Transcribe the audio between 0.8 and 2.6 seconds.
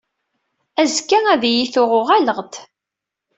Azekka, ad iyi-tuɣ uɣaleɣ-d.